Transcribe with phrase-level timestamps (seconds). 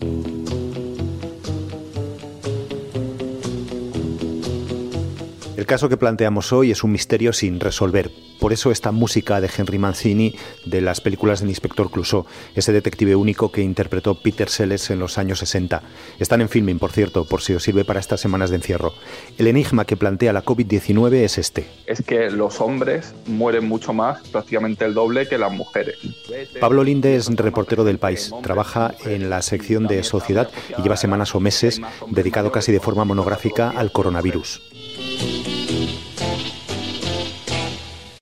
[0.00, 0.29] Thank you.
[5.60, 8.10] El caso que planteamos hoy es un misterio sin resolver.
[8.40, 10.34] Por eso esta música de Henry Mancini
[10.64, 15.18] de las películas del inspector Clouseau, ese detective único que interpretó Peter Sellers en los
[15.18, 15.82] años 60.
[16.18, 18.94] Están en filming, por cierto, por si os sirve para estas semanas de encierro.
[19.36, 21.66] El enigma que plantea la COVID-19 es este.
[21.84, 25.98] Es que los hombres mueren mucho más, prácticamente el doble que las mujeres.
[26.58, 30.48] Pablo Linde es reportero del país, trabaja en la sección de sociedad
[30.78, 34.62] y lleva semanas o meses dedicado casi de forma monográfica al coronavirus.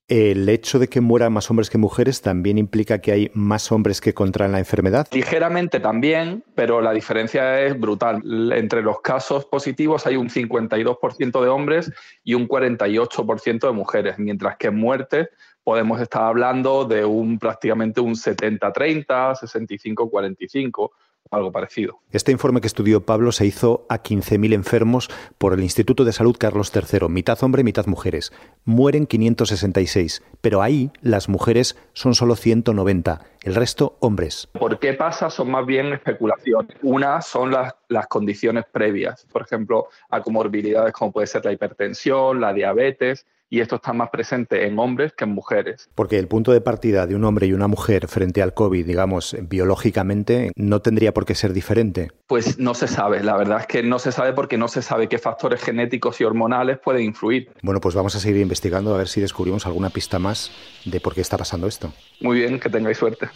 [0.09, 4.01] ¿El hecho de que mueran más hombres que mujeres también implica que hay más hombres
[4.01, 5.07] que contraen la enfermedad?
[5.13, 8.23] Ligeramente también, pero la diferencia es brutal.
[8.55, 11.93] Entre los casos positivos hay un 52% de hombres
[12.25, 15.29] y un 48% de mujeres, mientras que en muertes
[15.63, 19.05] podemos estar hablando de un prácticamente un 70-30,
[19.35, 20.91] 65-45
[21.31, 21.99] algo parecido.
[22.11, 26.37] Este informe que estudió Pablo se hizo a 15.000 enfermos por el Instituto de Salud
[26.39, 28.33] Carlos III, mitad hombre, mitad mujeres.
[28.65, 34.49] Mueren 566, pero ahí las mujeres son solo 190, el resto hombres.
[34.53, 35.31] ¿Por qué pasa?
[35.31, 36.77] Son más bien especulaciones.
[36.83, 42.41] Una son las, las condiciones previas, por ejemplo, a comorbilidades como puede ser la hipertensión,
[42.41, 45.89] la diabetes, y esto está más presente en hombres que en mujeres.
[45.95, 49.37] Porque el punto de partida de un hombre y una mujer frente al COVID, digamos,
[49.43, 52.11] biológicamente, no tendría por qué ser diferente.
[52.27, 55.09] Pues no se sabe, la verdad es que no se sabe porque no se sabe
[55.09, 57.51] qué factores genéticos y hormonales pueden influir.
[57.63, 60.51] Bueno, pues vamos a seguir investigando a ver si descubrimos alguna pista más
[60.85, 61.93] de por qué está pasando esto.
[62.21, 63.29] Muy bien, que tengáis suerte.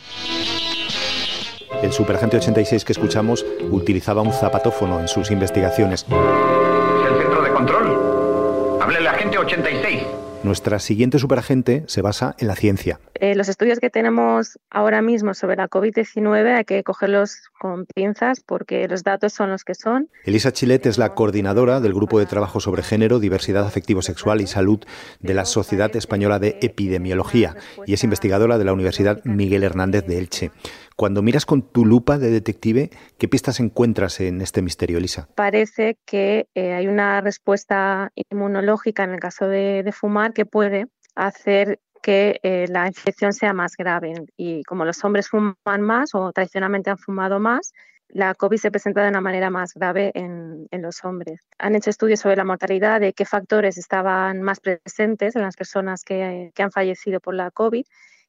[1.83, 6.07] El superagente 86 que escuchamos utilizaba un zapatófono en sus investigaciones.
[6.09, 8.02] El centro de control.
[9.23, 10.03] Hable la gente 86.
[10.43, 12.99] Nuestra siguiente superagente se basa en la ciencia.
[13.15, 18.41] Eh, los estudios que tenemos ahora mismo sobre la COVID-19 hay que cogerlos con pinzas
[18.45, 20.09] porque los datos son los que son.
[20.25, 24.81] Elisa Chilet es la coordinadora del Grupo de Trabajo sobre Género, Diversidad Afectivo-Sexual y Salud
[25.21, 27.55] de la Sociedad Española de Epidemiología
[27.87, 30.51] y es investigadora de la Universidad Miguel Hernández de Elche.
[30.97, 35.29] Cuando miras con tu lupa de detective, ¿qué pistas encuentras en este misterio, Elisa?
[35.35, 41.81] Parece que eh, hay una respuesta inmunológica en el caso de, fumar que puede hacer
[42.03, 44.15] que eh, la infección sea más grave.
[44.37, 47.73] Y como los hombres fuman más o tradicionalmente han fumado más,
[48.09, 51.41] la COVID se presenta de una manera más grave en, los hombres.
[51.59, 56.03] Han hecho estudios sobre la mortalidad, de qué factores estaban más presentes en las personas
[56.05, 57.85] que, que han fallecido por la COVID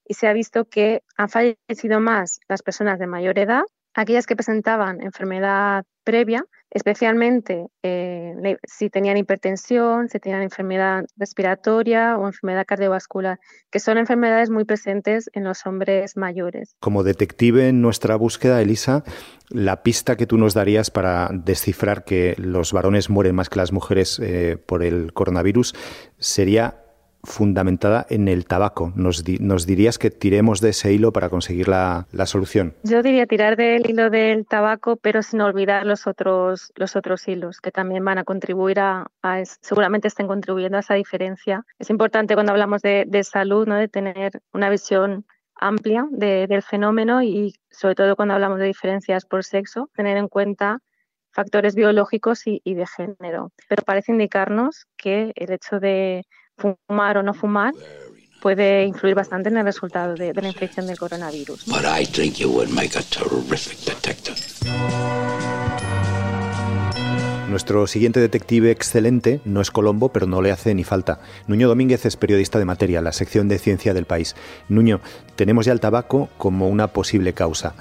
[0.05, 4.35] y se ha visto que han fallecido más las personas de mayor edad, aquellas que
[4.35, 13.39] presentaban enfermedad previa, especialmente eh, si tenían hipertensión, si tenían enfermedad respiratoria o enfermedad cardiovascular,
[13.71, 16.75] que son enfermedades muy presentes en los hombres mayores.
[16.79, 19.03] Como detective en nuestra búsqueda, Elisa,
[19.49, 23.71] la pista que tú nos darías para descifrar que los varones mueren más que las
[23.71, 25.75] mujeres eh, por el coronavirus
[26.17, 26.82] sería
[27.23, 28.91] fundamentada en el tabaco.
[28.95, 32.75] ¿Nos, ¿Nos, dirías que tiremos de ese hilo para conseguir la, la, solución?
[32.83, 37.61] Yo diría tirar del hilo del tabaco, pero sin olvidar los otros, los otros hilos
[37.61, 39.09] que también van a contribuir a,
[39.61, 41.65] seguramente estén contribuyendo a esa diferencia.
[41.79, 43.75] Es importante cuando hablamos de, de salud, ¿no?
[43.75, 49.25] de tener una visión amplia de, del fenómeno y sobre todo cuando hablamos de diferencias
[49.25, 50.79] por sexo, tener en cuenta
[51.31, 53.51] factores biológicos y de género.
[53.69, 56.25] Pero parece indicarnos que el hecho de
[56.57, 57.73] fumar o no fumar
[58.41, 61.65] puede influir bastante en el resultado de, de la infección del coronavirus.
[67.53, 71.19] Nuestro siguiente detective excelente no es Colombo, pero no le hace ni falta.
[71.45, 74.35] Nuño Domínguez es periodista de materia, la sección de ciencia del país.
[74.69, 75.01] Nuño,
[75.35, 77.75] tenemos ya el tabaco como una posible causa.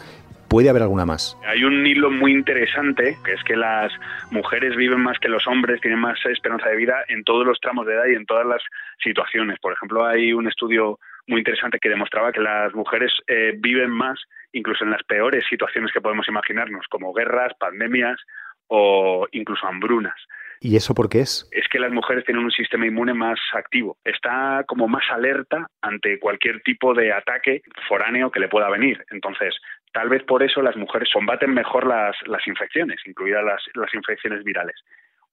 [0.53, 1.35] ¿Puede haber alguna más?
[1.47, 3.91] Hay un hilo muy interesante, que es que las
[4.31, 7.87] mujeres viven más que los hombres, tienen más esperanza de vida en todos los tramos
[7.87, 8.63] de edad y en todas las
[9.03, 9.59] situaciones.
[9.61, 14.21] Por ejemplo, hay un estudio muy interesante que demostraba que las mujeres eh, viven más
[14.53, 18.21] incluso en las peores situaciones que podemos imaginarnos, como guerras, pandemias
[18.67, 20.21] o incluso hambrunas.
[20.61, 21.49] ¿Y eso por qué es?
[21.51, 23.97] Es que las mujeres tienen un sistema inmune más activo.
[24.05, 29.05] Está como más alerta ante cualquier tipo de ataque foráneo que le pueda venir.
[29.11, 29.57] Entonces,
[29.93, 32.17] Tal vez por eso las mujeres combaten mejor las,
[32.47, 34.77] infecciones, incluidas las, las infecciones virales.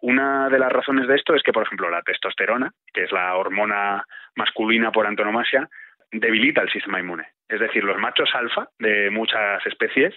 [0.01, 3.35] Una de las razones de esto es que, por ejemplo, la testosterona, que es la
[3.35, 5.69] hormona masculina por antonomasia,
[6.11, 7.27] debilita el sistema inmune.
[7.47, 10.13] Es decir, los machos alfa de muchas especies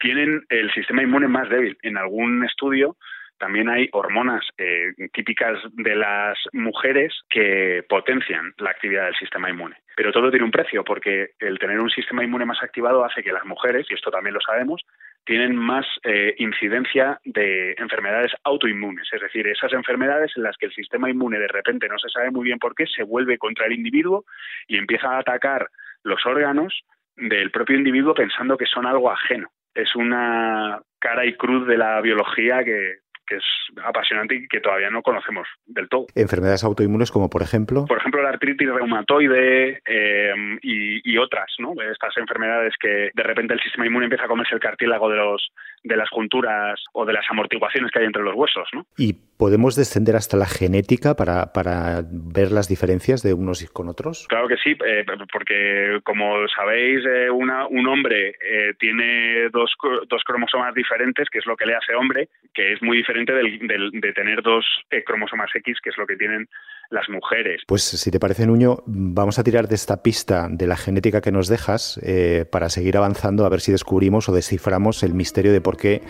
[0.00, 1.76] tienen el sistema inmune más débil.
[1.82, 2.96] En algún estudio
[3.38, 9.76] también hay hormonas eh, típicas de las mujeres que potencian la actividad del sistema inmune.
[9.98, 13.32] Pero todo tiene un precio, porque el tener un sistema inmune más activado hace que
[13.32, 14.86] las mujeres, y esto también lo sabemos,
[15.24, 20.72] tienen más eh, incidencia de enfermedades autoinmunes, es decir, esas enfermedades en las que el
[20.72, 23.72] sistema inmune de repente no se sabe muy bien por qué se vuelve contra el
[23.72, 24.24] individuo
[24.68, 25.68] y empieza a atacar
[26.04, 26.84] los órganos
[27.16, 29.50] del propio individuo pensando que son algo ajeno.
[29.74, 33.44] Es una cara y cruz de la biología que, que es
[33.84, 36.06] apasionante y que todavía no conocemos del todo.
[36.14, 37.84] Enfermedades autoinmunes como por ejemplo.
[37.86, 40.32] Por ejemplo, la artritis reumatoide eh,
[40.62, 41.74] y, otras, ¿no?
[41.90, 45.50] Estas enfermedades que de repente el sistema inmune empieza a comerse el cartílago de los
[45.88, 48.86] de las junturas o de las amortiguaciones que hay entre los huesos, ¿no?
[48.96, 54.26] Y podemos descender hasta la genética para, para ver las diferencias de unos con otros.
[54.28, 58.34] Claro que sí, eh, porque como sabéis, eh, una, un hombre
[58.78, 59.72] tiene dos,
[60.08, 64.12] dos cromosomas diferentes, que es lo que le hace hombre, que es muy diferente de
[64.12, 66.48] tener dos eh, cromosomas X, que es lo que tienen
[66.90, 67.62] las mujeres.
[67.66, 71.32] Pues si te parece, Nuño, vamos a tirar de esta pista de la genética que
[71.32, 75.60] nos dejas eh, para seguir avanzando a ver si descubrimos o desciframos el misterio de
[75.60, 76.02] por qué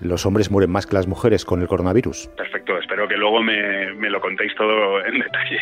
[0.00, 2.28] los hombres mueren más que las mujeres con el coronavirus.
[2.36, 5.58] Perfecto, espero que luego me, me lo contéis todo en detalle.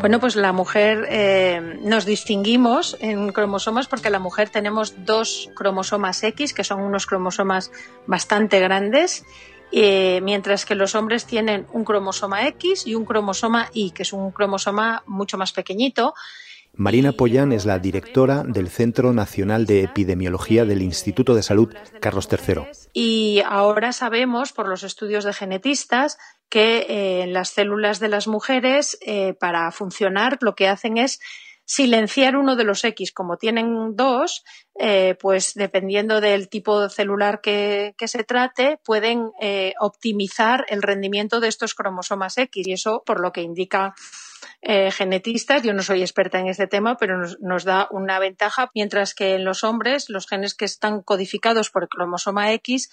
[0.00, 6.22] Bueno, pues la mujer eh, nos distinguimos en cromosomas porque la mujer tenemos dos cromosomas
[6.22, 7.72] X, que son unos cromosomas
[8.06, 9.24] bastante grandes,
[9.72, 14.12] eh, mientras que los hombres tienen un cromosoma X y un cromosoma Y, que es
[14.12, 16.14] un cromosoma mucho más pequeñito.
[16.78, 22.28] Marina Pollán es la directora del Centro Nacional de Epidemiología del Instituto de Salud Carlos
[22.30, 22.66] III.
[22.92, 26.18] Y ahora sabemos, por los estudios de genetistas,
[26.50, 31.18] que eh, las células de las mujeres, eh, para funcionar, lo que hacen es
[31.66, 33.12] silenciar uno de los X.
[33.12, 34.44] Como tienen dos,
[34.78, 39.30] eh, pues dependiendo del tipo celular que, se trate, pueden
[39.80, 42.66] optimizar el rendimiento de estos cromosomas X.
[42.66, 43.94] Y eso, por lo que indica
[44.62, 49.34] genetistas, yo no soy experta en este tema, pero nos, da una ventaja, mientras que
[49.34, 52.90] en los hombres los genes que están codificados por el cromosoma X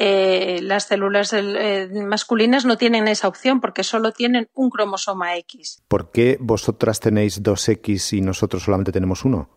[0.00, 5.82] eh, las células eh, masculinas no tienen esa opción porque solo tienen un cromosoma X.
[5.88, 9.50] ¿Por qué vosotras tenéis dos X y nosotros solamente tenemos uno?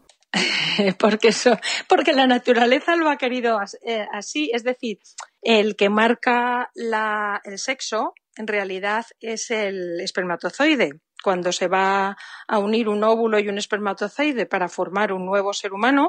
[0.97, 4.49] porque, eso, porque la naturaleza lo ha querido eh, así.
[4.51, 4.97] Es decir,
[5.43, 11.01] el que marca el sexo en realidad es el espermatozoide.
[11.23, 12.17] Cuando se va
[12.47, 16.07] a unir un óvulo y un espermatozoide para formar un nuevo ser humano,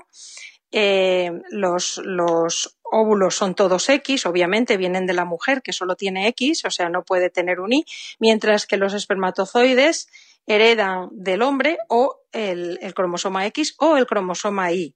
[0.72, 6.64] los, los, óvulos son todos X, obviamente vienen de la mujer que solo tiene X,
[6.66, 7.86] o sea, no puede tener un Y,
[8.20, 10.08] mientras que los espermatozoides
[10.46, 14.94] heredan del hombre o el, cromosoma X o el cromosoma Y.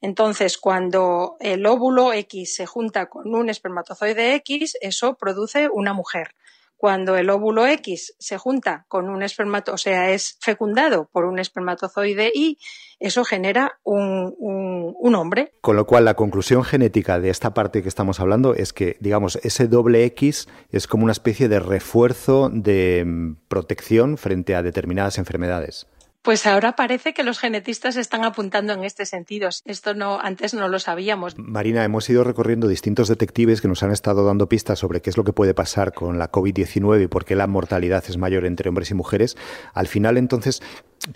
[0.00, 6.34] Entonces, cuando el óvulo X se junta con un espermatozoide X, eso produce una mujer
[6.76, 11.38] cuando el óvulo X se junta con un espermatozoide, o sea, es fecundado por un
[11.38, 12.58] espermatozoide Y,
[12.98, 15.52] eso genera un, un, hombre.
[15.60, 19.36] Con lo cual, la conclusión genética de esta parte que estamos hablando es que, digamos,
[19.36, 25.18] ese doble X es como una especie de refuerzo de mm, protección frente a determinadas
[25.18, 25.86] enfermedades.
[26.26, 29.48] Pues ahora parece que los genetistas están apuntando en este sentido.
[29.64, 31.38] Esto no antes no lo sabíamos.
[31.38, 35.16] Marina, hemos ido recorriendo distintos detectives que nos han estado dando pistas sobre qué es
[35.16, 38.68] lo que puede pasar con la COVID-19 y por qué la mortalidad es mayor entre
[38.70, 39.36] hombres y mujeres.
[39.72, 40.64] Al final, entonces,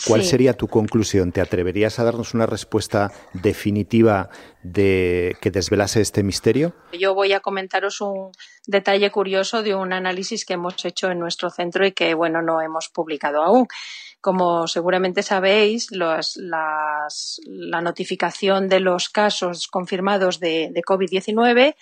[0.06, 1.32] ¿cuál sería tu conclusión?
[1.32, 4.30] ¿Te atreverías a darnos una respuesta definitiva
[4.62, 6.72] de que desvelase este misterio?
[6.92, 8.30] Yo voy a comentaros un
[8.68, 12.60] detalle curioso de un análisis que hemos hecho en nuestro centro y que, bueno, no
[12.60, 13.66] hemos publicado aún.
[14.20, 21.74] Como seguramente sabéis, la notificación de los casos confirmados de, COVID-19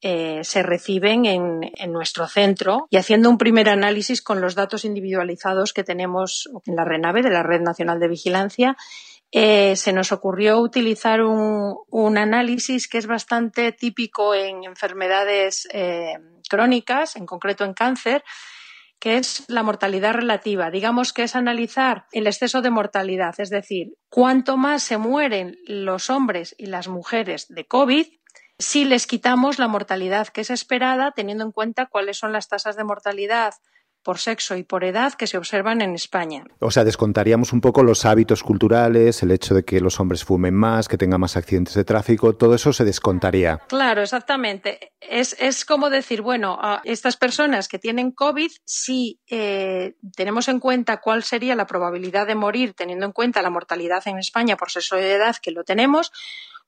[0.00, 5.72] eh, se reciben en, nuestro centro y haciendo un primer análisis con los datos individualizados
[5.72, 8.76] que tenemos en la RENAVE, de la Red Nacional de Vigilancia,
[9.36, 17.16] eh, se nos ocurrió utilizar un, análisis que es bastante típico en enfermedades eh, crónicas,
[17.16, 18.22] en concreto en cáncer,
[19.04, 20.70] que es la mortalidad relativa.
[20.70, 26.08] Digamos que es analizar el exceso de mortalidad, es decir, cuánto más se mueren los
[26.08, 28.06] hombres y las mujeres de COVID
[28.58, 32.76] si les quitamos la mortalidad que es esperada, teniendo en cuenta cuáles son las tasas
[32.76, 33.52] de mortalidad
[34.04, 36.44] por sexo y por edad que se observan en España.
[36.60, 40.54] O sea, descontaríamos un poco los hábitos culturales, el hecho de que los hombres fumen
[40.54, 43.58] más, que tengan más accidentes de tráfico, todo eso se descontaría.
[43.68, 44.92] Claro, exactamente.
[45.00, 50.60] Es, es como decir, bueno, a estas personas que tienen COVID, si eh, tenemos en
[50.60, 54.70] cuenta cuál sería la probabilidad de morir, teniendo en cuenta la mortalidad en España por
[54.70, 56.12] sexo y edad, que lo tenemos,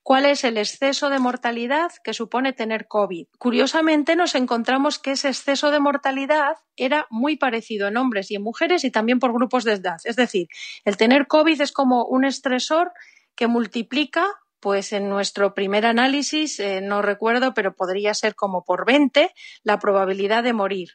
[0.06, 3.26] cuál es el exceso de mortalidad que supone tener COVID.
[3.38, 8.44] Curiosamente, nos encontramos que ese exceso de mortalidad era muy parecido en hombres y en
[8.44, 9.96] mujeres y también por grupos de edad.
[10.04, 10.46] Es decir,
[10.84, 12.92] el tener COVID es como un estresor
[13.34, 14.28] que multiplica
[14.60, 19.32] pues en nuestro primer análisis, eh, no recuerdo, pero podría ser como por 20
[19.64, 20.90] la probabilidad de morir.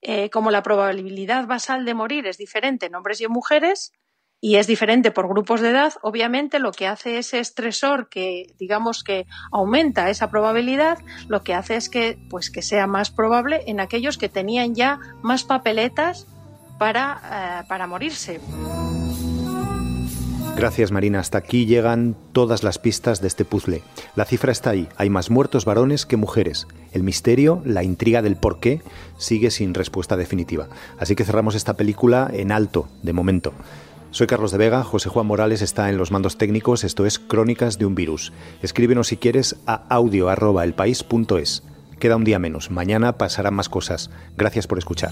[0.00, 3.90] Eh, como la probabilidad basal de morir es diferente en hombres y en mujeres,
[4.40, 9.02] y es diferente por grupos de edad, obviamente lo que hace ese estresor que digamos
[9.02, 13.80] que aumenta esa probabilidad, lo que hace es que pues que sea más probable en
[13.80, 16.26] aquellos que tenían ya más papeletas
[16.78, 18.40] para, eh, para morirse.
[20.56, 23.82] Gracias Marina, hasta aquí llegan todas las pistas de este puzzle.
[24.16, 26.66] La cifra está ahí, hay más muertos varones que mujeres.
[26.92, 28.82] El misterio, la intriga del por qué,
[29.18, 30.68] sigue sin respuesta definitiva.
[30.98, 33.54] Así que cerramos esta película en alto, de momento.
[34.10, 37.78] Soy Carlos de Vega, José Juan Morales está en los mandos técnicos, esto es Crónicas
[37.78, 38.32] de un Virus.
[38.62, 41.62] Escríbenos si quieres a audio.elpaís.es.
[41.98, 44.10] Queda un día menos, mañana pasarán más cosas.
[44.36, 45.10] Gracias por escuchar.